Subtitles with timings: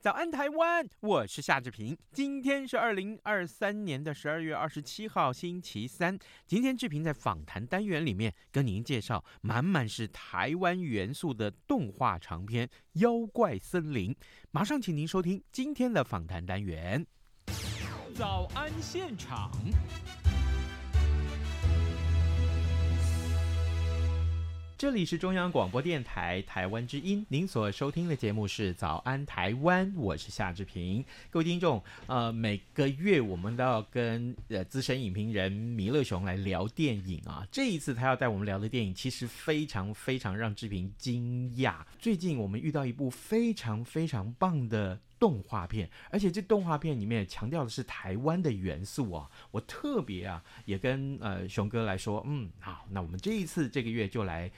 [0.00, 0.88] 早安，台湾！
[1.00, 1.94] 我是夏志平。
[2.10, 6.18] 今天是二零二三年的十二月二十七号，星期三。
[6.46, 14.10] 今天志平在访谈单元里面跟您介绍满满是台湾元素的动画长片《妖怪森林》。
[14.50, 17.06] 马上请您收听今天的访谈单元。
[18.14, 19.50] 早安现场。
[24.80, 31.04] 这里是中央广播电台台湾之音，您所收听的节目是《早安台湾》，我是夏志平。
[31.28, 37.46] 各位听众，呃，每个月我们都要跟呃资深影评人弥勒熊来聊电影啊。
[37.52, 41.84] 这一次他要带我们聊的电影，其实非常非常让志平惊讶。
[41.98, 49.28] 最近我们遇到一部非常非常棒的动画片，而且这动画片里面强调的是台湾的元素啊。
[49.50, 54.50] 我特别啊，也跟呃熊哥来说，嗯，好，那我们这一次这个月就来。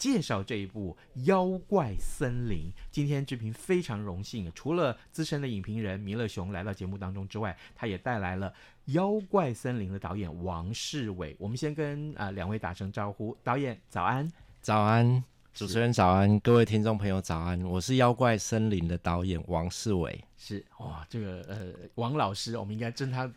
[0.00, 8.50] 介绍这一部《妖怪森林》，今天志平非常荣幸，除了资深的影评人弥勒熊来到节目当中之外，他也带来了
[8.94, 11.36] 《妖怪森林》的导演王世伟。
[11.38, 14.26] 我们先跟啊、两位打声招呼，导演早安，
[14.62, 15.22] 早安。
[15.52, 20.24] 主持人早安，各位听众朋友早安，我是《妖怪森林》的导演王世伟。
[20.42, 23.30] 是哇，这个呃王老师，我们应该尊他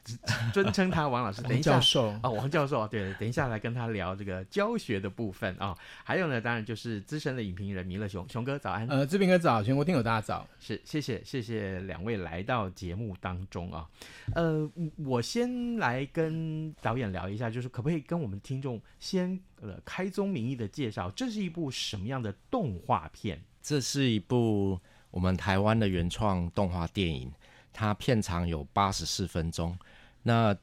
[0.53, 1.41] 尊称他王老师。
[1.41, 5.77] 等一下，教授啊、哦，王教授，对，等一下来跟他聊这个教学的部分啊、哦。
[6.05, 8.87] 还有呢，当然就是资深的影评人弥勒熊，熊哥早安。
[8.87, 10.47] 呃，志平哥早，全国听友大家早。
[10.61, 13.85] 是，谢谢谢谢两位来到节目当中啊。
[14.33, 23.43] 呃，我先来跟导演聊一下，就是可不可以跟我们听众先呃开宗明义的介绍，这是一部什么样的动画片？
[23.61, 24.79] 这是一部。
[25.13, 27.31] 我们台湾的原创动画电影，
[27.71, 29.77] 它片长有八十四分钟。
[30.23, 30.57] 那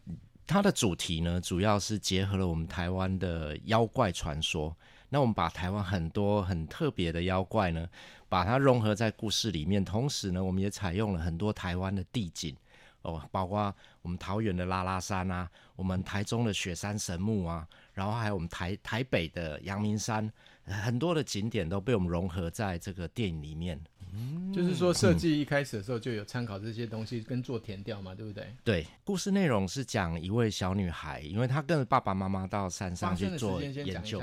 [0.45, 4.77] 它的主题呢，主要是结合了我们台湾的妖怪传说。
[5.09, 7.89] 那我们把台湾很多很特别的妖怪呢，
[8.29, 9.85] 把它融合在故事里面。
[9.85, 12.57] 同时呢，我们也采用了很多台湾的地景
[13.03, 13.73] 哦，包括
[14.03, 20.29] 我们桃园的拉拉山啊，我们台中的雪山神木啊，然后还有我们台台北的阳明山，
[20.65, 23.81] 很多的景点都被我们融合在这个电影里面。
[24.13, 28.55] 嗯，就是说设计一开始的时候就有参考这些东西跟做填调嘛，对不对？
[28.65, 34.23] 对，故事内容是讲一位小女孩，因为她跟着爸爸妈妈到山上去做研究。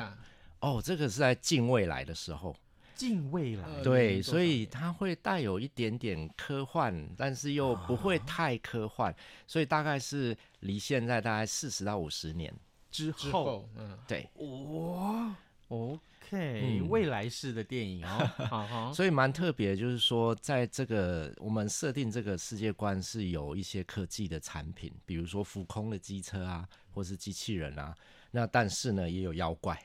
[0.59, 2.55] 哦，这个是在近未来的时候，
[2.95, 9.13] 近未来，对，所以它会带有一点点科幻，但是又不会太科幻，
[9.45, 12.53] 所以大概是离现在大概四十到五十年
[12.89, 15.35] 之后，之后，嗯，对，哇，
[15.67, 15.99] 哦。
[16.27, 27.95] OK，未来式的电影哦， 所以蛮特别，就是说，在这个我们设定这个世界观是有一些科技的产品，比如说浮空的机车啊，或是机器人啊，
[28.31, 29.81] 那但是呢，也有妖怪。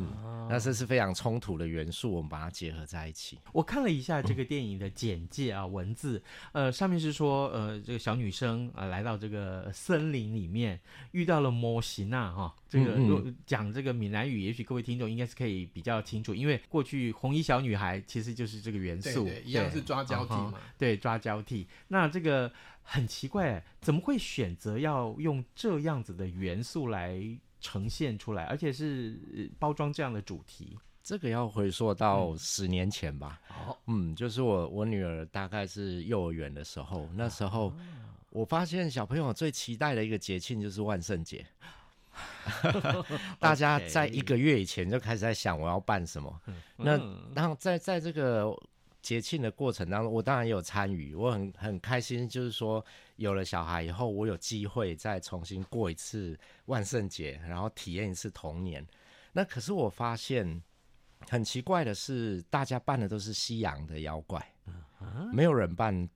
[0.00, 0.06] 嗯，
[0.48, 3.36] 那这是非常冲突的元素，我们把它结合在一起。
[3.52, 10.78] 我看了一下这个电影的简介啊，文字，呃，上面是说，呃，这个小女生啊、呃，来到这个森林里面，
[11.10, 12.54] 遇到了摩西娜哈。
[12.68, 21.66] 这个嗯嗯讲这个闽南语，也许各位听众应该是可以比较清楚，因为过去红衣小女孩其实就是这个元素，对对一样是抓交替嘛，对，抓交替。
[21.88, 22.52] 那这个
[22.84, 27.20] 很奇怪，怎么会选择要用这样子的元素来？
[27.60, 33.40] 呈现出来，而且是包装这样的主题，这个要回溯到十年前吧。
[33.48, 37.72] 哦、嗯，嗯，就是我我女儿大概是幼儿园的时候，那时候
[38.30, 41.46] 我发现小朋友最期待的一个节庆就是万圣节，
[43.38, 46.40] 大家在一个月以前就开始在想我要办什么。
[46.46, 46.96] 嗯、那
[47.34, 48.54] 然后在在这个。
[49.00, 52.28] 节庆的过程当中，我当然也有参与，我很很开心。
[52.28, 52.84] 就是说，
[53.16, 58.86] 有了小孩以后，我有机会再重新过一次万圣节，然后体验一次童年。
[59.32, 60.62] 那可是我发现
[61.28, 64.54] 很奇怪的是，大家扮的都是西洋的妖怪，
[65.32, 66.08] 没有人扮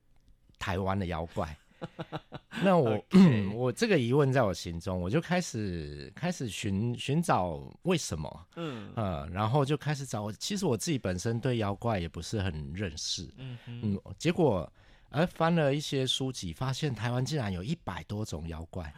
[0.58, 1.56] 台湾的妖怪。
[2.62, 3.04] 那我.
[3.54, 10.32] 我这个疑问在我心中，我就开始开始寻寻找为什么，嗯呃，然后就开始找。
[10.32, 14.70] 其实我自己本身对妖怪也不是很认识，嗯哼嗯，结果
[15.10, 18.92] 而翻了一些书籍，发现台湾竟然有一百多种妖怪，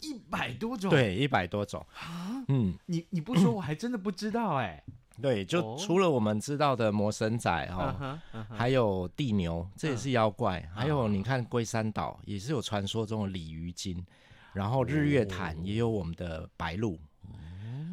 [0.00, 2.44] 一百多种，对，一百多种啊。
[2.48, 4.82] 嗯，你你不说我还真的不知道哎。
[5.22, 10.60] 对，就除了我们知道的魔神仔哈，嗯嗯、还有地牛，这也是妖怪。
[10.60, 14.04] 嗯、还有你看龟山岛也是有传说中的鲤鱼精，
[14.52, 17.00] 然后日月潭也有我们的白鹿。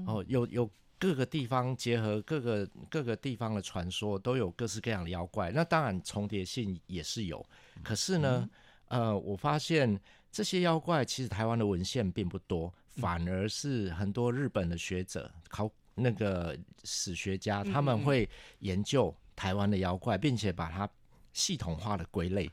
[0.06, 5.50] 哦，有有各个地方结合各个各个地方的传说，都有各式各样的妖怪。
[5.50, 7.46] 那当然重叠性也是有，
[7.84, 8.50] 可是呢，
[8.90, 9.98] 嗯、呃，我发现
[10.30, 15.72] 这些妖怪其实台湾的文献并不多，反而是很多日本的学者考。
[15.96, 18.28] 那个史学家他们会
[18.60, 20.90] 研究台湾的妖怪，并且把它
[21.32, 22.50] 系统化的归类，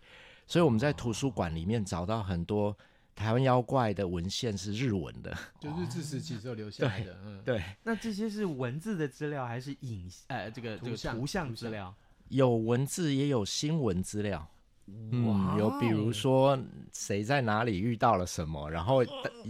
[0.46, 2.76] 所以我们在图书馆里面找到很多
[3.14, 7.18] 台湾妖怪的文献是日文的， 就日治时期时候留下来的。
[7.24, 7.62] 嗯，对。
[7.82, 11.94] 那这些是文字的资料还是影呃这个这个图像资料？
[12.28, 14.48] 有文字也有新闻资料。
[15.12, 16.58] 嗯，有比如说
[16.92, 19.04] 谁在哪里遇到了什么，然后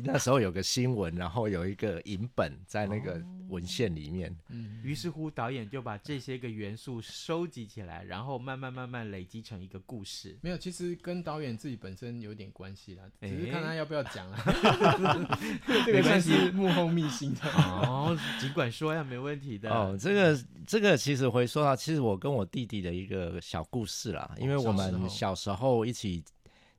[0.05, 4.35] 那时候有个新闻，然后有一个影本在那个文献里面。
[4.49, 10.39] 嗯，于是乎导演就把这些个元素收集起来，然后慢慢慢慢累积成一个故事。
[10.43, 14.39] 没有，其实跟导演自己本身有点关系啦，只是看他要不要讲啦。
[15.85, 17.35] 这个算是幕后秘辛。
[17.43, 19.71] 哦，尽管说呀，没问题的。
[19.71, 25.30] 哦，这个这个其实回说到，其实我跟我弟弟的一个小故事啦，因为我们小。
[25.31, 26.25] 小时候一起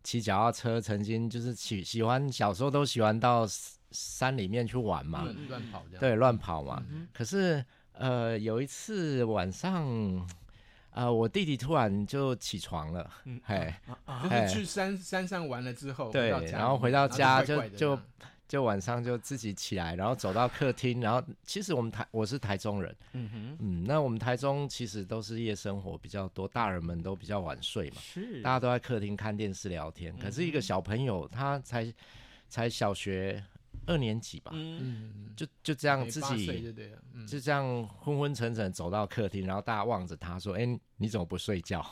[0.04, 3.48] 骑脚踏车，曾经就是喜喜欢，小时候都喜欢到
[3.92, 6.84] 山里面去玩嘛，乱跑对，乱跑嘛。
[6.90, 7.64] 嗯、可是
[7.94, 9.88] 呃，有一次晚上，
[10.90, 13.74] 呃，我弟弟突然就起床了，嗯，嘿，
[14.22, 17.98] 就是去山山上玩了之后，对，然后回到家就就。
[18.52, 31.94] 就晚上就自己起来，然后走到客厅，然后其实我们台我是台中人，嗯哼，嗯，那我们台中其实都是夜生活比较多，大人们都比较晚睡嘛，是，大家都在客厅看电视聊天，可是一个小朋友他才
[32.50, 33.42] 才小学
[33.86, 36.74] 二年级吧，嗯，就就这样自己
[37.28, 41.86] 就，这样昏昏沉沉走到客厅，然后大家望着他说：“哎、欸，你怎么不睡觉？”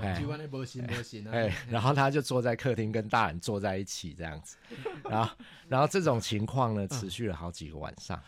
[0.00, 4.56] 哎，然后他就坐在客厅跟大人坐在一起这样子，
[5.08, 5.36] 然后
[5.68, 8.20] 然后这种情况呢持续了好几个晚上，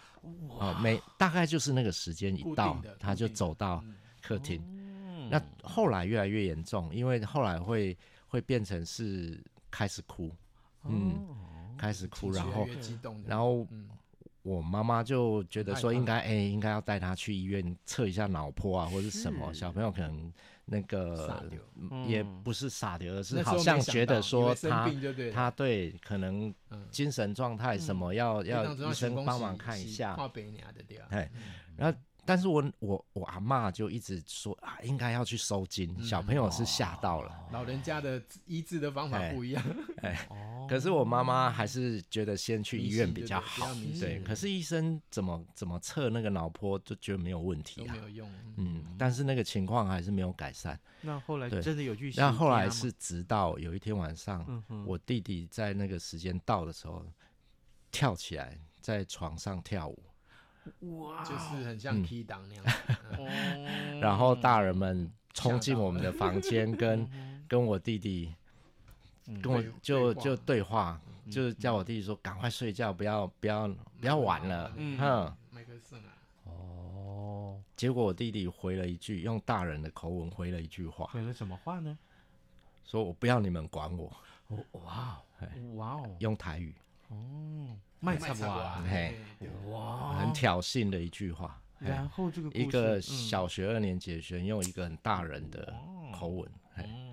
[0.48, 3.84] 哦，每大概就是那个时间一到，他就走到
[4.22, 4.62] 客厅，
[5.30, 7.96] 那后来越来越严重，因为后来会
[8.28, 10.30] 会变成是开始哭，
[10.84, 11.26] 嗯，
[11.76, 12.66] 开始哭，然后
[13.26, 13.66] 然后
[14.42, 20.32] 我妈妈就觉得说应该哎应该要带他去医院测一下脑波啊或者什么，小朋友可能。
[20.66, 21.44] 那个
[22.06, 24.90] 也不是傻的，而是好像觉得说他
[25.30, 26.54] 他对可能
[26.90, 30.16] 精神状态什么要要医生帮忙看一下，
[31.10, 31.30] 哎，
[31.76, 31.98] 然后。
[32.26, 35.94] 但是我我我阿嬷就一直说啊，应该要去收金。
[35.98, 39.62] 嗯、小朋友是吓到了，老人家的医治的方法不一样。
[40.02, 40.28] 哎，
[40.68, 43.66] 可是我妈妈还是觉得先去医院比较好。
[44.00, 48.32] 对，可是医生怎么怎么测那个脑波，就觉得没有问题、啊，没有用。
[48.56, 50.78] 嗯，但是那个情况还是没有改善。
[51.02, 52.12] 那后来真的有去？
[52.16, 57.04] 那后来是直到有一天晚上，嗯、我弟弟在那个时间到的时候，
[57.90, 60.02] 跳起来在床上跳舞。
[60.80, 62.64] 哇，就是很像 Key 档那样，
[64.00, 67.08] 然后大人们冲进我们的房间， 跟
[67.48, 68.34] 跟我弟弟，
[69.42, 71.00] 跟我就就对话，
[71.30, 73.68] 就叫我弟弟说赶快睡觉，不要不要
[74.00, 74.98] 不要玩了，嗯，
[76.44, 81.98] 哦，结果我弟弟回了一句，用大人的口吻回了一句话，回了什么话呢？
[82.84, 84.12] 说我不要你们管我，
[84.72, 85.20] 哇，
[85.74, 86.74] 哇哦，用台语，
[87.08, 87.76] 哦。
[88.04, 89.18] 卖菜啊，嘿，
[89.70, 91.60] 哇，很挑衅的一句话。
[91.78, 95.74] 然后这个一个小学二年级的学生用一个很大人的
[96.14, 96.50] 口吻，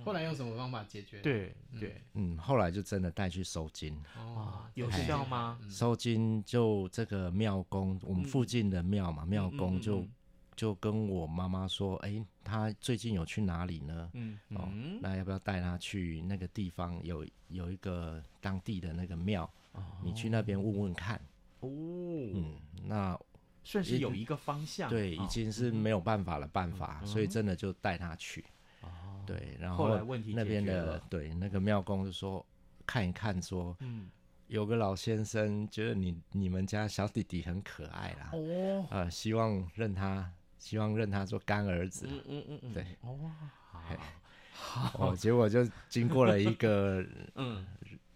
[0.05, 1.19] 后来用什么方法解决？
[1.19, 3.97] 对对，嗯，后来就真的带去收金。
[4.17, 5.59] 哦，有效吗？
[5.69, 10.05] 收金就这个庙公，我们附近的庙嘛，庙公就
[10.55, 14.09] 就跟我妈妈说，哎，他最近有去哪里呢？
[14.13, 14.69] 嗯，哦，
[15.01, 16.97] 那要不要带他去那个地方？
[17.03, 19.51] 有有一个当地的那个庙。
[20.03, 21.15] 你去那边问问看
[21.59, 22.55] 哦，嗯，
[22.85, 23.19] 那
[23.63, 28.43] 算是有一个方向，对，已经是没有办法的办法，所以真的就带他去。
[28.81, 28.89] 哦，
[29.27, 29.99] 对，然后
[30.33, 32.43] 那边的对那个庙公就说
[32.85, 34.09] 看一看，说嗯，
[34.47, 43.31] 有个老先生觉得你你们家小弟弟很可爱啦，哦，呃，希望认他，希望认他做干儿子，嗯嗯嗯嗯，对，哦，
[44.51, 47.05] 好，哦，结果就经过了一个
[47.35, 47.63] 嗯。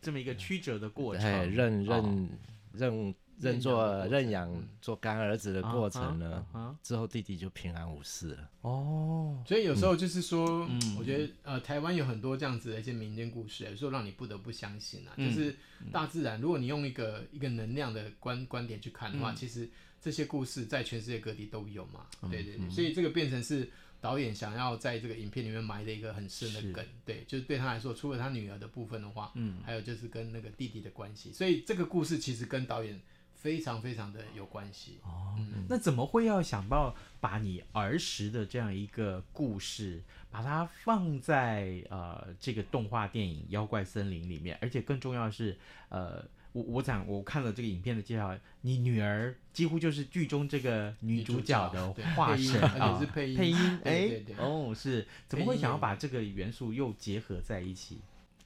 [0.05, 2.29] 这么一个曲折的过程，认认
[2.73, 4.47] 认认做认养
[4.79, 6.45] 做干儿子的过程呢，
[6.83, 8.49] 之后弟弟就平安无事了。
[8.61, 15.55] 哦，所以有时候就是说，我觉得呃，台湾有很多这样子的一些民间故事，有时候让你不得不相信啊，就是
[15.91, 19.67] 大自然，如果你用一个一个能量的观观点去看的话，其实
[19.99, 22.05] 这些故事在全世界各地都有嘛。
[22.29, 23.67] 对对对，所以这个变成是。
[24.01, 33.01] 导演想要在这个影片里面埋的一个很深的梗，对，就是对他来说，除了他女儿的部分的话，嗯，还有就是跟那个弟弟的关系，所以这个故事其实跟导演
[33.33, 34.99] 非常非常的有关系。
[35.03, 45.57] 哦，嗯、那怎么会要想到把你儿时的这样一个故事，把它放在呃这个动画电影《妖怪森林》里面，而且更重要的是，
[45.89, 46.23] 呃。
[46.55, 57.99] 我我讲，我看了这个影片的介绍，你女儿几乎就是剧中这个女主角的化身啊，是配音，配音，哎，哦，是，怎么会想要把这个元素又结合在一起？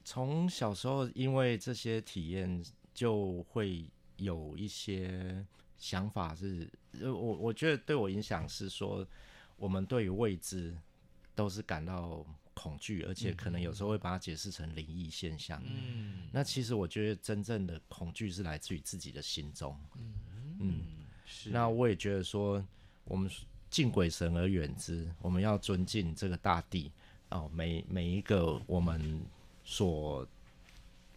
[0.04, 2.64] 从小时候因为这些体验，
[2.96, 3.86] 就会
[4.18, 5.46] 有一些
[5.78, 6.68] 想法是，
[7.04, 9.06] 我我觉得对我影响是说，
[9.56, 10.76] 我们对于未知
[11.36, 12.26] 都是感到。
[12.62, 15.64] 恐惧，而且可能有时候会把它解释成灵异现象。
[15.66, 19.78] 嗯，那其实我觉得真正的恐惧是来自于自己的心中。
[19.96, 20.14] 嗯
[20.60, 20.82] 嗯，
[21.26, 21.50] 是。
[21.50, 22.62] 那我也觉得说，
[23.06, 23.32] 我们
[23.70, 26.92] 敬鬼神而远之，我们要尊敬这个大地
[27.30, 29.22] 哦，每每一个我们
[29.64, 30.28] 所。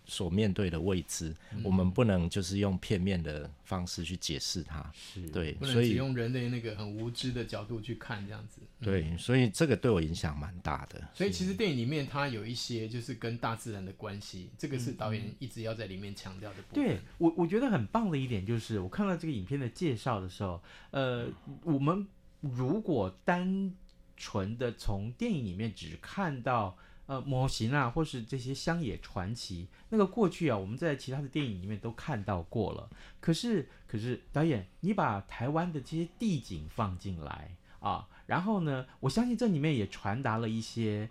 [0.04, 8.61] 所面对的未知，嗯、我们不能就是用片面的方式去解释它，是对，不能只用人类那个很无知的角度去看这样子。
[8.80, 11.00] 对，嗯、所以这个对我影响蛮大的。
[11.14, 16.85] 所以其实电影里面它有一些就是跟大自然的关系，这个是导演一直要在里面强调的部分。
[16.85, 21.28] 对我，我觉得很棒的一点就是，我看到这个影片的介绍的时候，呃，
[21.62, 22.06] 我们
[22.40, 23.73] 如果单
[24.16, 26.76] 纯的从电影里面只看到。
[27.06, 32.88] 呃，模型啊，或是这些乡野传奇，那个过去啊，我们在其他的电影里面都看到过了。
[33.21, 41.11] 可是，可是导演，你把台湾的这些地景放进来啊，然后呢，我相信这里面也传达了一些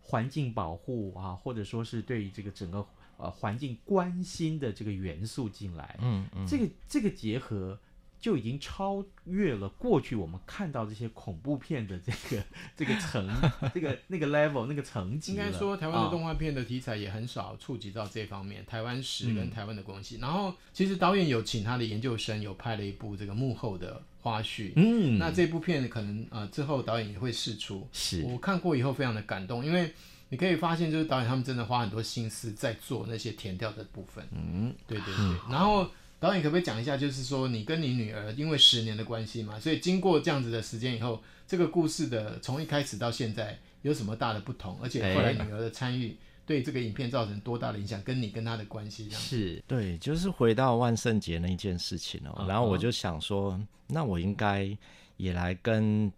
[0.00, 5.98] 环境保护啊，或者说是对于这个整个呃环境关心的这个元素进来。
[6.00, 7.78] 嗯嗯，这个这个结合。
[8.22, 12.44] 就已经超越了过去我们看到这些恐怖片的这个
[12.76, 13.28] 这个层，
[13.74, 15.32] 这个那个 level 那个层级。
[15.32, 20.18] 应该说，台湾的动画片的题材也很少触及到这方面，哦、台湾史跟台湾的关系。
[20.18, 24.70] 嗯、然后，其实导演有请他的研究生，有拍了一部这个幕后的花絮。
[24.76, 27.88] 嗯，那这部片可能呃之后导演也会试出。
[27.92, 29.92] 是我看过以后非常的感动，因为
[30.28, 34.24] 你可以发现，就是导演他们真的花很多心思在做那些填调的部分。
[34.30, 35.90] 嗯，对对对，然后。
[36.22, 44.78] 导演可不可以讲一下，就是说你跟你女儿因为十年的关系嘛，所以经过这样子的时间以后，这个故事的从一开始到现在有什么大的不同？
[44.80, 48.00] 而且后来女儿的参与对这个影片造成多大的影响？
[48.04, 49.20] 跟你跟她的关系这样？
[49.20, 54.70] 是对，就是回到万圣节那一件事情哦、喔，然后我就想说，那我应该
[55.16, 56.12] 也来跟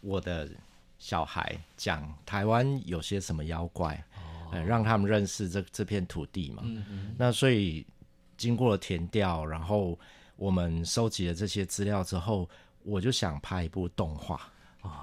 [0.00, 0.48] 我的
[0.98, 4.02] 小孩讲台湾有些什么妖怪，
[4.52, 6.62] 呃，让他们认识这这片土地嘛。
[6.64, 7.84] 嗯嗯，那所以。
[8.40, 9.98] 经过了填调，然后
[10.36, 12.48] 我们收集了这些资料之后，
[12.82, 14.40] 我就想拍一部动画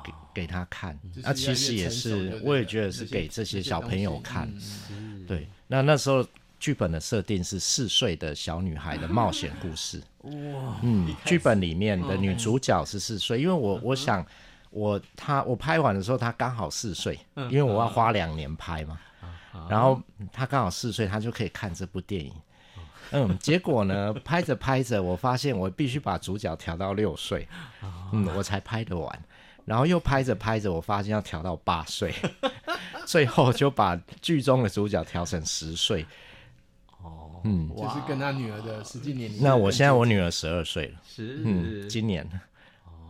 [0.03, 0.99] 给给他看。
[1.17, 4.51] 那、啊、其实也是，我也觉得是给这些小朋友看。
[5.27, 6.25] 对，那那时候
[6.59, 10.01] 剧本的设定是四岁的小女孩的冒险故事。
[10.23, 14.25] 哇，嗯，剧本里面的女主角是四岁，因为我我想
[14.71, 18.99] 我她我拍完的时候她刚好四岁，因为我要花两年拍嘛。
[19.69, 20.01] 然后
[20.33, 22.33] 她刚好四岁，她就可以看这部电影。
[23.11, 27.47] 嗯，结果呢，拍着拍着，我发现我必须把主角调到六岁，
[28.11, 29.23] 嗯，我才拍得完。
[29.65, 32.13] 然后又拍着拍着，我发现要调到八岁，
[33.05, 36.05] 最后就把剧中的主角调成十岁。
[37.01, 39.43] 哦，嗯，就是跟他女儿的实际年龄。
[39.43, 42.25] 那我现在我女儿十二岁了，是，嗯，今年。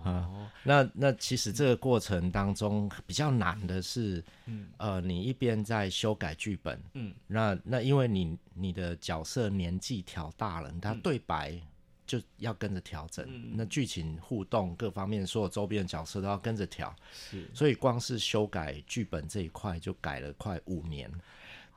[0.07, 11.59] 啊，那那其实这个过程当中比较难的是，嗯，呃，你一边在修改剧本，嗯，那那因为你你的角色年纪调大了，他对白
[12.05, 21.11] 就要跟着调整，嗯，那剧情互动各方面所有周边的角色都要跟着调，是，所以光是修改剧本这一块就改了快五年，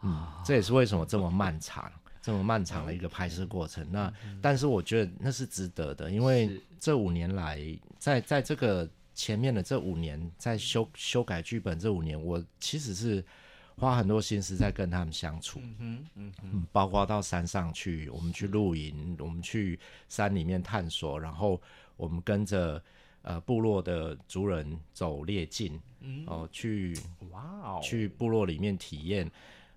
[0.02, 1.90] 嗯，这也是为什么这么漫长。
[2.22, 4.12] 这么漫长的一个拍摄过程，那
[4.42, 7.58] 但是我觉得那是值得的，因为这五年来，
[7.98, 13.24] 在在这个前面的这五年，在修修改剧本这五年，我其实是
[13.76, 21.58] 花很多心思在跟他们相处，嗯嗯嗯，包括到山上去，我们去露营，我们去山里面探索，然后
[21.96, 22.82] 我们跟着
[23.22, 25.80] 呃部落的族人走猎径，
[26.26, 26.94] 哦，去
[27.30, 29.30] 哇哦，去部落里面体验。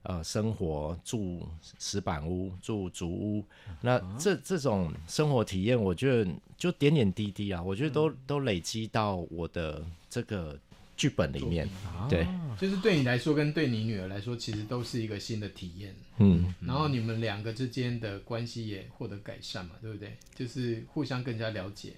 [0.03, 1.45] 呃生活住
[1.79, 3.43] 石板屋、住竹屋，
[3.81, 10.57] 那这这种生活体验，我觉得就点点滴滴啊，我觉得都、嗯、都累积到我的这个。
[10.95, 11.67] 剧本里面，
[12.07, 12.25] 对，
[12.61, 15.93] 就是对你来说跟对你女儿来说，其实都是一个新的体验。
[16.19, 20.15] 嗯，然后你们两个之间的关系也获得改善嘛，对不对？
[20.35, 21.93] 就是互相更加了解。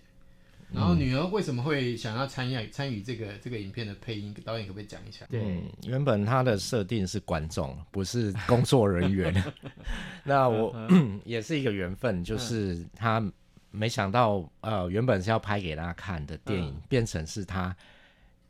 [0.74, 4.34] 然后女儿为什么会想要参与参与这个这个影片的配音？
[4.44, 5.26] 导演可不可以讲一下？
[5.30, 9.44] 对，原本他的设定是观众，不是工作人员。
[10.24, 10.76] 那我
[11.24, 13.24] 也是一个缘分，就是他
[13.72, 17.76] 没想到，呃，原本是要拍给他看的电影，变成是他。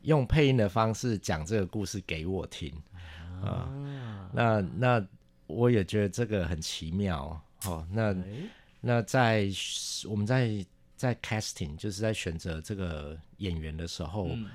[0.02, 2.72] 用配音的方式讲这个故事给我听
[3.42, 5.08] 啊，啊，那那
[5.48, 7.84] 我也觉得这个很奇妙哦。
[7.92, 8.24] 那、欸、
[8.82, 9.50] 那在
[10.08, 10.64] 我们在
[10.96, 14.50] 在 casting 就是在选择这个演员的时候，嗯、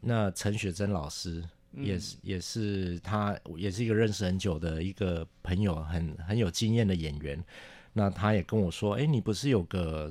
[0.00, 7.42] 那陈雪珍老师也是、嗯、也是他也是一个认识很久的一个朋友，很很有经验的演员。
[7.92, 10.10] 那他也跟我说：“哎、欸，你不是有个？”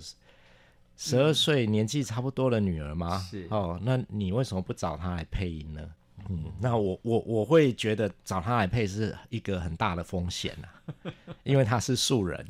[0.98, 3.18] 十二岁年纪差不多的女儿吗？
[3.30, 5.92] 是哦，那你为什么不找她来配音呢？
[6.30, 11.12] 嗯，那我我我会觉得找她来配是一个很大的风险啊，
[11.44, 12.48] 因为她是素人，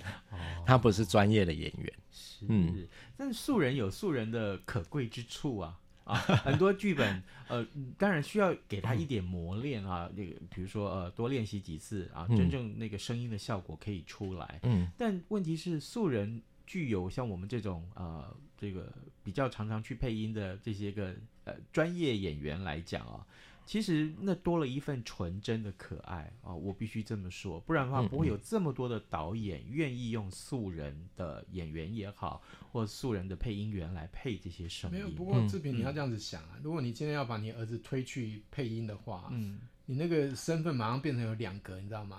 [0.64, 1.94] 她不是专业的演员。
[2.12, 2.88] 是，嗯，
[3.18, 7.66] 但是素人有素人的可贵之处啊 啊，很多剧本呃，
[7.98, 14.60] 当然需要给他一点磨练啊，那个比如说呃，多练习几次啊，真正那个声音的效果可以出来。
[14.64, 16.42] 嗯，但问题是素人。
[16.68, 18.92] 具有像我们这种呃，这个
[19.24, 23.24] 比较常常去配音的这些个呃专业演员来讲啊，
[23.66, 32.42] 其实那多了一份纯真的可爱啊，我必须这么说，不然的话不会有这么多的导演愿意用素人的演员也好，
[32.72, 34.98] 或素人的配音员来配这些声音。
[34.98, 39.60] 没有，不过志平你要这样子想啊，如果你今天要把你儿子推去配音的话，嗯。
[39.88, 42.18] 你那个身份马上变成有两个，你知道吗？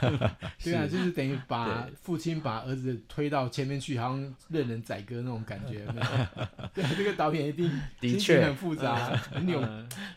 [0.62, 5.86] 对啊，就是等于把父亲把儿子推到前面去，好像任人宰割那种感觉。
[6.74, 7.70] 对，这个导演一定
[8.00, 9.62] 的确很复杂，很扭，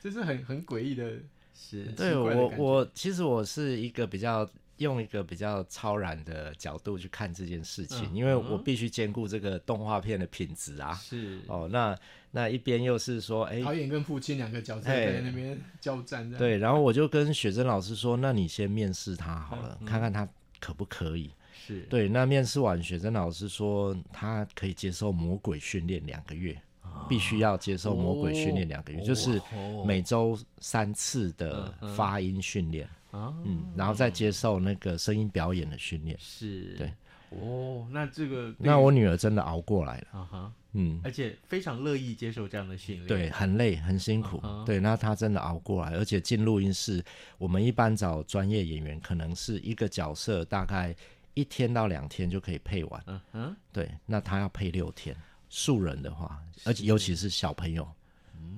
[0.01, 1.11] 就是很很诡异的。
[1.53, 4.49] 是，对我我其实我是一个比较。
[4.79, 10.93] 用一个比较超然的角度去看这件事情，嗯、因为我必须兼顾这个动画片的品质啊。
[10.95, 11.97] 是哦，那
[12.31, 16.29] 那一边又是说，哎，导演跟父亲两个角色在那边交战。
[16.31, 20.27] 对，然后我就跟雪珍老师说，那你先面试他好了，嗯、看看他
[20.59, 21.31] 可不可以。
[21.67, 29.41] 是对，那面试完，雪珍老师说他可以接受魔鬼训练两个月，啊、必须要接受魔鬼训练两个月，哦、就是
[29.85, 32.87] 每周三次的发音训练。
[33.11, 36.75] 啊，嗯，然后再接受那个声音表演的训练，是。
[36.77, 36.93] 对，
[37.29, 47.03] 哦，那这个，那我女儿真的熬过来了，啊哈，嗯，而且非常乐意接受这样的训练，对，很累，很辛苦，啊、对，那她真的熬过来，而且进录音室，
[47.37, 50.95] 我们一般找专业演员，可能是一个角色大概
[51.33, 55.15] 一天到两天就可以配完，嗯哼，对，那她要配六天，
[55.49, 57.87] 素人的话，而且尤其是小朋友，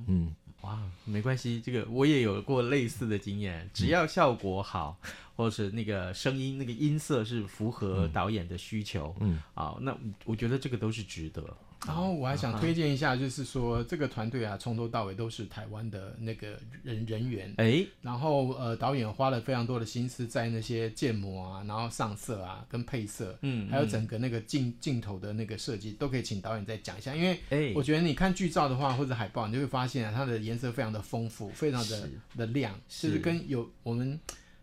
[0.07, 0.35] 嗯。
[0.63, 11.43] 嗯哇，没关系，这个我也有过类似的经验，只要效果好，嗯、或者是那个声音那个音色是符合导演的需求，嗯，啊，那我觉得这个都是值得。
[11.88, 17.52] 然后我还想推荐一下，就是说这个团队啊，从头到尾都是台湾的那个人人员。
[17.58, 27.15] 哎，然后呃，导演花了非常多的心思在那些建模啊，然后上色啊，跟配色，嗯，还有整个那个镜镜头的那个设计，都可以请导演再讲一下。
[27.15, 34.20] 因为哎，我觉得你看剧照的话，或者海报，你就会发现啊，它的颜色非常的丰富，非常的的亮，就是跟有我们。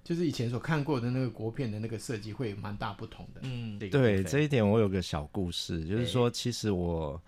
[0.09, 3.43] 就是以前所看过的那个国片的那个设计会蛮大不同的。
[3.43, 7.21] 嗯，对，对这一点我有个小故事，就是说，其实我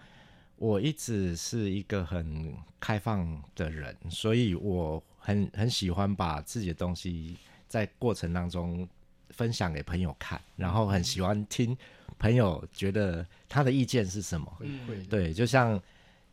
[0.56, 7.36] 我一直是一个很开放的人，所以我很很喜欢把自己的东西
[7.68, 8.88] 在过程当中
[9.28, 11.76] 分享给朋友看，然后很喜欢听
[12.18, 14.56] 朋友觉得他的意见是什么。
[14.60, 15.78] 嗯，对，就像。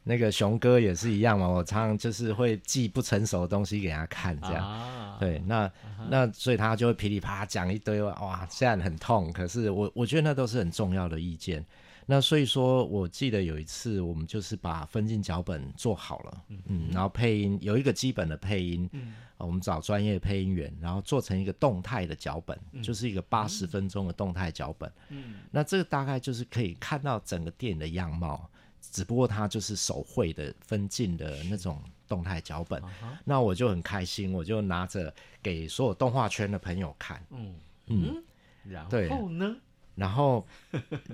[0.08, 5.72] 那个熊哥也是一样嘛，我常常就是会寄不成熟的东西给他看，这样，啊、对，那、啊、
[6.10, 11.64] 那所以他就会噼里啪啦讲一堆，哇，虽然很痛，可是我我觉得那都是很重要的意见。
[12.10, 28.50] 那所以说，我记得有一次我们就是把分镜脚本做好了，嗯，嗯，然后配音有一个基本的配音，嗯，我们找专业配音员，然后做成一个动态的脚本，嗯、就是一个八十分钟的动态脚本，嗯，那这个大概就是可以看到整个电影的样貌。
[28.92, 32.82] 只不过它就是手绘的分镜的那种动态脚本，
[33.24, 37.24] 那我就很开心，我就拿着给所有动画圈的朋友看。
[37.32, 37.56] 嗯
[37.88, 38.24] 嗯，
[38.66, 39.56] 然后呢？
[39.96, 40.46] 然后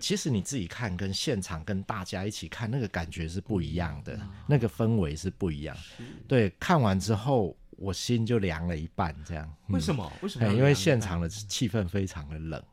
[0.02, 5.74] 其实你自己看跟现场跟大家一起看那个感觉是不一样的，那个氛围是不一样。
[6.28, 9.50] 对，看完之后我心就凉了一半，这样。
[9.70, 10.12] 为什么？
[10.22, 10.54] 为什么？
[10.54, 12.64] 因为现场的气氛非常的冷。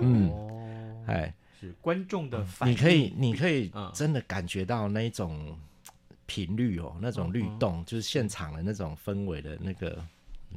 [0.00, 1.32] 嗯，哎，
[1.66, 2.74] 是观众的反应。
[2.74, 5.58] 你可以，你可以真的感觉到那种
[6.26, 10.04] 频率哦，那种律动，就是现场的那种氛围的那个。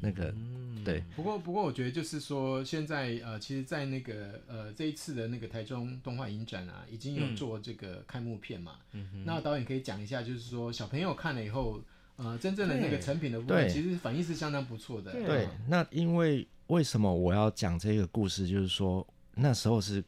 [0.02, 1.04] 那个，嗯、对。
[1.16, 8.76] 不过，不过，我觉得就是说，现在呃，其实，在那个呃这一次的那个台中动画影展啊，已经有做这个开幕片嘛。
[8.92, 9.24] 嗯。
[9.26, 11.82] 那导演可以讲一下，就是说小朋友看了以后，
[12.18, 15.12] 呃，真正的那个成品的部分，其实反应是相当不错的。
[15.12, 15.50] 对。
[15.68, 18.48] 那因为为什么我要讲这个故事？
[18.48, 20.02] 就是说那时候是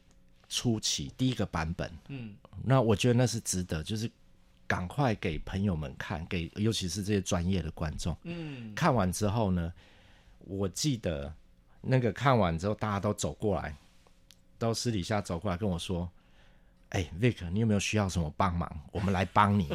[0.52, 1.90] 初期第一个版本。
[2.08, 2.34] 嗯。
[2.62, 4.10] 那我觉得那是值得，就是。
[4.64, 8.16] 赶快给朋友们看，给尤其是这些专业的观众。
[8.22, 9.70] 嗯，看完之后呢，
[10.38, 11.30] 我记得
[11.82, 13.76] 那个看完之后，大家都走过来，
[14.58, 16.10] 都私底下走过来跟我说
[16.90, 18.80] ：“哎、欸，Vic，你有没有需要什么帮忙？
[18.92, 19.68] 我们来帮你。”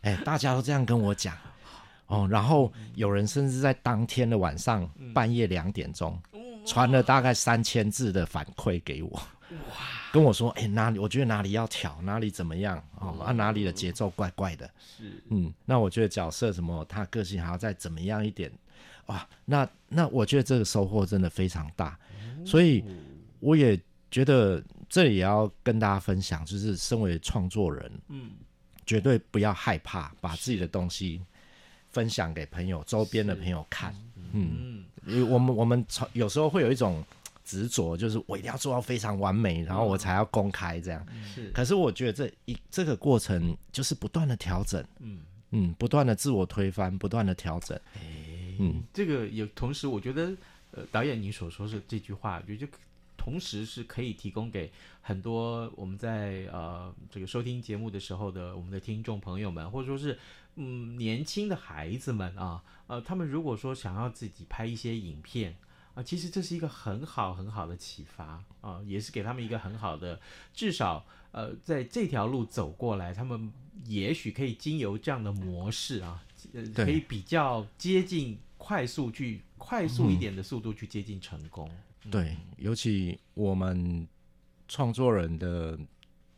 [0.00, 1.36] 哎，大家都这样跟我讲。
[2.06, 6.18] 哦，然后有人甚至在当天的晚上半夜两点钟，
[6.64, 9.22] 传了大概三千字的反馈给我。
[9.50, 9.76] 哇！
[10.12, 10.98] 跟我说，哎、欸，哪里？
[10.98, 12.82] 我觉得哪里要调，哪里怎么样？
[12.98, 14.68] 哦，啊，哪里的节奏怪怪的？
[14.96, 18.50] 是，嗯，那我觉得角色什么，他个性还要再怎么样一点？
[19.06, 21.98] 哇，那那我觉得这个收获真的非常大，
[22.44, 22.82] 所以
[23.40, 23.78] 我也
[24.10, 28.32] 觉得这里也要跟大家分享，就是身为创作人，嗯，
[28.84, 31.20] 绝对不要害怕把自己的东西
[31.90, 33.94] 分享给朋友、周边的朋友看，
[34.32, 37.04] 嗯，因为我们我们有时候会有一种。
[37.46, 41.06] 执着就是我一定要做到非常完美，然后我才要公开这样。
[41.32, 45.20] 是，可是我觉得这一这个过程就是不断的调整，嗯
[45.52, 47.78] 嗯，不断的自我推翻，不断的调整。
[47.94, 50.36] 欸、嗯，这个也同时，我觉得
[50.72, 52.72] 呃，导演你所说的这句话，我觉得就
[53.16, 60.18] 同时是可以提供给很多我们在呃这个收听节目的时候的我们的听众朋友们，或者说是
[60.56, 65.54] 嗯年轻的孩子们啊，呃，他们如果说想要自己拍一些影片。
[65.96, 70.20] 啊，其实这是一个很好很好的启发啊，也是给他们一个很好的，
[70.52, 73.50] 至少呃，在这条路走过来，他们
[73.86, 81.66] 也许可以经由这样的模式啊，呃，可以比较接近快速去快速一点的速度去接近成功。
[82.04, 84.06] 嗯、对，尤其我们
[84.68, 85.78] 创作人的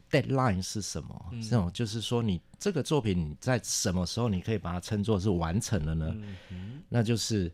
[0.09, 1.31] deadline 是什么？
[1.33, 6.13] 这、嗯、种就是说，你这个作品你在什么时候你可以把它称作是完成了呢？
[6.15, 7.53] 嗯嗯、那就是。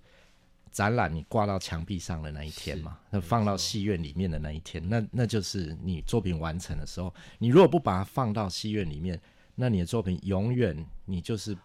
[0.74, 7.14] 展览你挂到墙壁上的那一天嘛，那放到戏院里面的那一天，那那就是你作品完成的时候。
[7.38, 9.18] 你如果不把它放到戏院里面，
[9.54, 11.56] 那你的作品永远你就是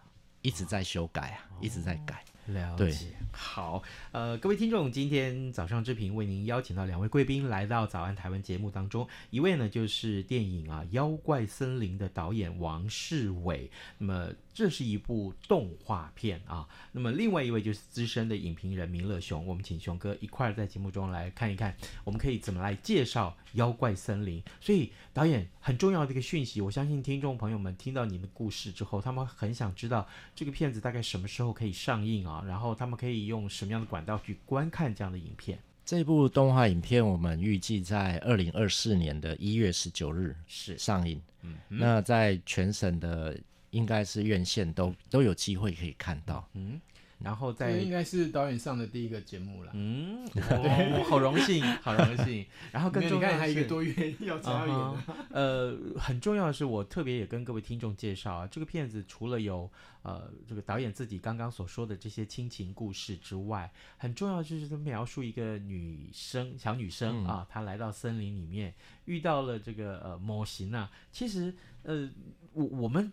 [0.42, 2.24] 一直在修改啊，一直在改。
[2.46, 32.44] 了解，好，呃，各位听众，今天早上之平为您邀请到两位贵宾来到早安台湾节目当中，一位呢就是电影啊《妖怪森林》的导演王世伟，那么这是一部动画片啊，那么另外一位就是资深的影评人明乐熊，我们请熊哥一块儿在节目中来看一看，我们可以怎么来介绍《妖怪森林》，所以导演很重要的一个讯息，我相信听众朋友们听到你的故事之后，他们很想知道这个片子大概什么时候可以上映啊？
[32.46, 35.58] 然后他们可以用什么样的管道去观看这样的影片？
[35.84, 41.20] 这部动画影片我们预计在二零二四年的一月十九日是上映。
[41.42, 43.36] 嗯，那在全省的
[43.70, 46.48] 应该是院线都都有机会可以看到。
[46.54, 46.80] 嗯。
[47.22, 52.46] 然后在应该是导演上的第一个节目了，嗯，哦、好荣幸， 好荣幸。
[52.72, 68.72] 然后更重要的是，还一个多月 要加演、uh -huh, 呃，很重要的是，我特别也跟各位听众介绍啊，这个片子除了有呃这个导演自己刚刚所说的这些亲情故事之外，很重要的就是他描述一个女生小女生、嗯、啊，她来到森林里面
[69.04, 72.08] 遇到了这个呃模型啊，其实呃。
[72.52, 73.12] 我我们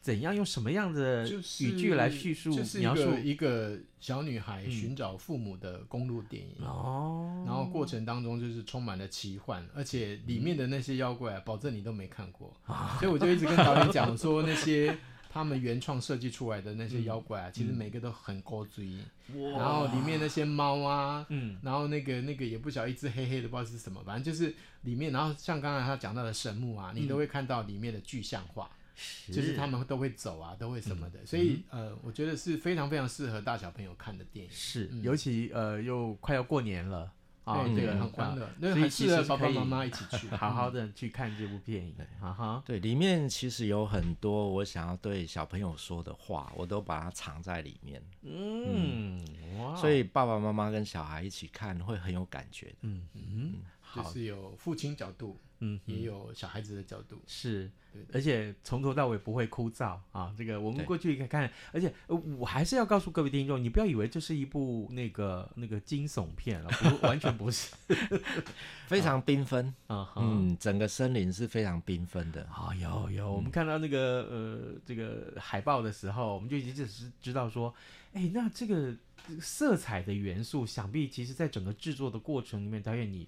[0.00, 3.18] 怎样用什么样的语句来叙述、就是、描述？
[3.22, 6.64] 一个小女孩寻找父母的公路电影。
[6.64, 14.96] 哦、嗯，然后过程当中就是充满了奇幻，而且里面的那些妖怪啊，保证你都没看过，嗯、所以我就一直跟导演讲说那些。
[15.30, 18.98] 他们原创设计出来的那些妖怪啊，嗯、其实每个都很高追，
[19.56, 28.70] 然后里面那些猫啊，嗯，然后那个那个也不晓得一只黑黑的不知道是什么，反正就是里面，然后像刚才他讲到的神木啊，嗯、你都会看到里面的具象化，
[29.30, 37.12] 就是他们都会走啊，都会什么的，嗯、所以呃，我觉得是非常非常适合大小朋友看的电影，是，嗯、尤其呃又快要过年了。
[37.48, 41.94] 啊、这个，很欢乐，所以其实爸爸妈妈一起去， 好好的去看这部电影。
[42.20, 48.02] 哈哈，对，里面其实有很多我想要对小朋友说的话，我都把它藏在里面。
[48.22, 52.76] 嗯，嗯哇，所以爸爸妈妈跟小孩一起看会很有感觉的。
[52.82, 53.54] 嗯嗯。
[53.94, 60.32] 就是有父亲角度，嗯，也有小孩子的角度，是，对，而且从头到尾不会枯燥啊。
[60.36, 61.92] 这个我们过去可以看，而且
[62.38, 67.74] 我还是要告诉各位听众，你不要以为这是一部那个那个惊悚片了，不， 完全不是，
[68.86, 72.42] 非常缤纷啊，嗯，整个森林是非常缤纷的。
[72.44, 77.74] 啊，有有，我们看到那个呃这个海报的时候，我们就已经只是知道说，
[78.12, 78.94] 哎，那这个
[79.40, 83.26] 色彩的元素，想必其实在整个制作的过程里面，导演你。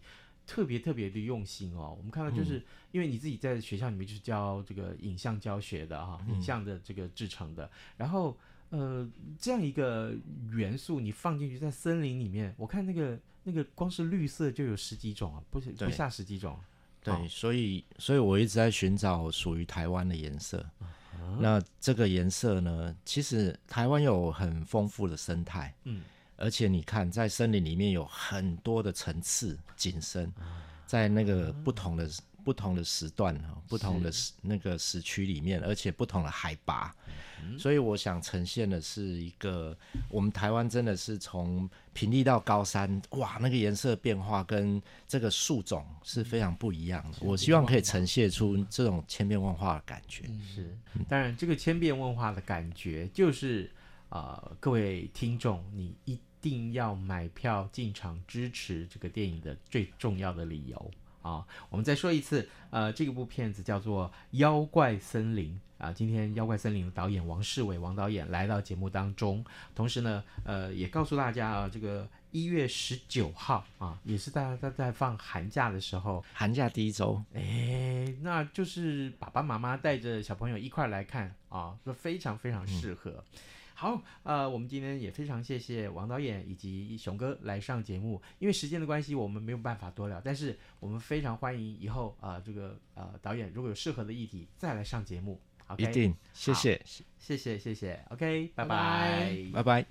[0.51, 8.37] 特别特别的用心哦，我们看到就是、嗯、因为你自己在学校里面就是教这个影像教学的哈、嗯，影像的这个制成的，然后
[8.71, 9.09] 呃
[9.39, 10.13] 这样一个
[10.51, 16.59] 元素你放进去在森林里面，我看那个那个光是绿色就有十几种啊，不是不下十几种。
[17.01, 21.39] 对，哦、所以所以我一直在寻找属于台湾的颜色、啊。
[21.39, 25.73] 那这个颜色呢，其实台湾有很丰富的生态。
[25.85, 26.03] 嗯。
[26.41, 30.33] 而且你看，在森林里面有很多的层次景深，
[30.87, 32.09] 在那个不同的
[32.43, 36.93] 不同的时段哈，不同的那个时区里面，而且不同的海拔，
[37.59, 39.77] 所以我想呈现的是一个
[40.09, 47.19] 我们台湾真的是从平地到高山，哇，那个颜色变化跟这个树种是非常不一样的。
[47.21, 50.25] 我希望可以呈现出这种千变万化的感觉。
[50.55, 50.75] 是，
[51.07, 53.71] 当然这个千变万化的感觉就是
[54.09, 56.19] 啊、呃，各位听众，你一。
[56.41, 61.47] 一定要买票进场支持这个电影的最重要的理由啊！
[61.69, 65.93] 我们再说一次，呃，这个部片子叫做《妖怪森林》啊。
[65.93, 83.11] 今天《妖怪森林》的导演王世伟王导演来到节目当中，同时呢，呃，也告诉大家啊，这个一月十九号啊，也是大家在在放寒假的时候，寒假第一周，哎，那就是爸爸妈妈带着小朋友一块来看啊，这非常非常适合。
[83.11, 83.41] 嗯
[83.81, 88.21] 好，呃，我们今天也非常谢谢王导演以及熊哥来上节目。
[88.39, 95.41] 因为时间的关系，我们没有办法多聊，但是我们非常欢迎以后啊、呃，这个呃导演如果有适合的议题再来上节目。
[95.67, 95.89] Okay?
[95.89, 96.83] 一定，谢谢，
[97.19, 98.05] 谢谢，谢谢。
[98.11, 99.87] OK，拜拜，拜拜。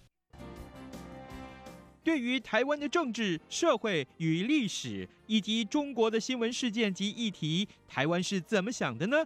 [2.03, 9.25] 对于台湾的政治、社会与历史，以及中国的新闻事件及议题，台湾是怎么想的呢？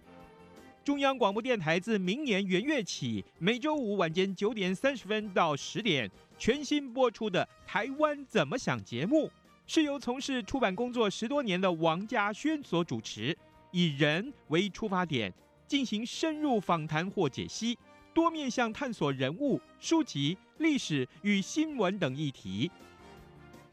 [0.84, 9.30] 中央广播电台自明年元月起，每周五晚间九点三十分到十点，全新播出的《台湾怎么想》节目，
[9.66, 13.34] 是由从事出版工作十多年的王家轩所主持，
[13.70, 15.32] 以人为出发点，
[15.66, 17.78] 进行深入访谈或解析，
[18.12, 22.70] 多面向探索人物、书籍、历史与新闻等议题。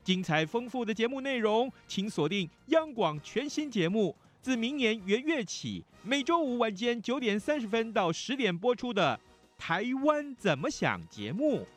[0.01, 4.15] 精彩丰富的节目内容，请锁定央广全新节目。
[4.41, 9.19] 自明年元月起，每周五晚间九点三十分到十点播出的
[9.61, 11.67] 《台湾怎么想》节目。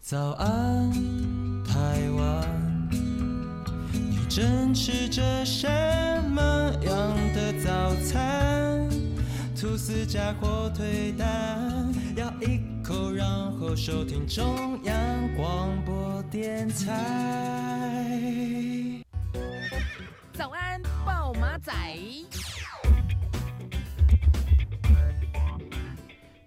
[0.00, 0.92] 早安，
[1.64, 2.88] 台湾，
[3.92, 5.66] 你正吃着什
[6.30, 8.88] 么样的早餐？
[9.60, 13.26] 吐司加火腿蛋，咬一口，然
[13.58, 14.94] 后收听中央
[15.36, 18.28] 广播电台。
[20.38, 21.72] 早安，暴马仔。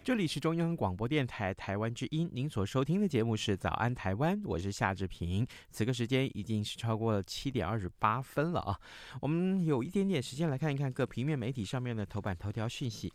[0.01, 5.45] 这里是中央广播电台台湾之音，您所收听的节目是《早安台湾》，我是夏志平。
[5.71, 8.79] 此刻时间已经是超过了七点二十八分了啊，
[9.21, 13.11] 我们有一点点时间来看一看各平面媒体上面的头版头条讯息。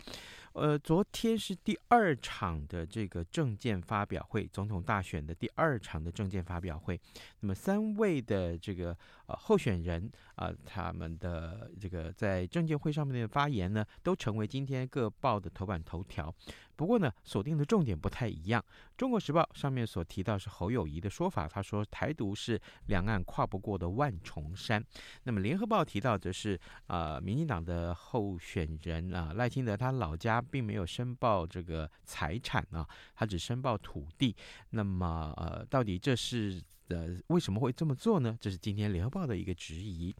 [0.56, 6.98] 呃，昨天是第二场的这个证件发表会，总统大选的第二场的证件发表会。
[7.40, 16.34] 那么三位的这个呃候选人啊、他们的这个在证件会上面的发言呢，都成为今天各报的头版头条。
[16.76, 18.64] 不过呢，锁定的重点不太一样。
[18.96, 24.84] 中国时报上面所提到是侯友谊的说法，他说台独是两岸跨不过的万重山。
[25.24, 30.36] 那么联合报提到的是呃，民进党的候选人啊赖清德，他老家。
[30.50, 34.36] 并没有申报这个财产啊，他只申报土地。
[34.70, 38.36] 那么呃，到底这是呃为什么会这么做呢？
[38.40, 40.14] 这是今天联合报的一个质疑。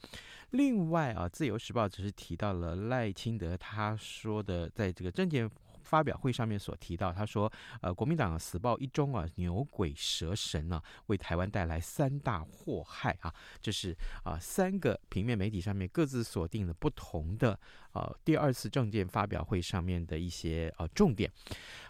[0.50, 5.48] 另外啊，自由时报只是提到了赖清德他说的，在这个政见
[5.86, 13.32] 发表会上面所提到，他说呃国民党死报一中啊，牛鬼蛇神啊，为台湾带来三大祸害啊。
[13.60, 17.58] 这是啊三个平面媒体上面各自锁定的不同的。
[17.96, 21.30] 呃第二次政见发表会上面的一些呃重点。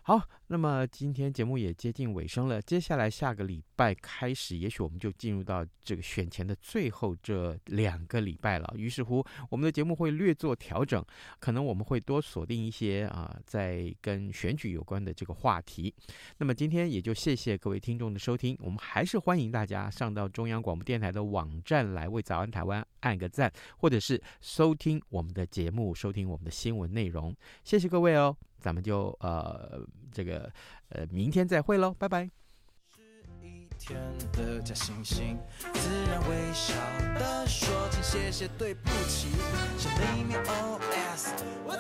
[0.02, 8.72] 好，那么今天节目也接近尾声了，接下来下个礼拜开始，也许我们就进入到这个选前的最后这两个礼拜了。
[8.76, 11.04] 于是乎，我们的节目会略做调整，
[11.40, 15.92] 可能我们会多锁定一些啊、在跟选举有关的这个话题。
[16.38, 27.34] 那么今天也就谢谢各位听众的收听，我们还是欢迎大家上到中央广播电台的网站来为早安台湾按个赞，或者是收听我们的节目，收听我们的新闻内容。
[27.64, 28.36] 谢谢各位哦。
[28.58, 29.80] 咱们就呃
[30.12, 30.52] 这个
[30.90, 32.28] 呃明天再会喽，拜拜。
[32.94, 33.02] 是
[33.46, 34.00] 一天
[34.32, 35.36] 的假惺惺，
[35.74, 36.74] 自然微笑
[37.18, 39.28] 的说声谢谢对不起，
[39.78, 41.32] 是里面 OS。
[41.64, 41.76] 我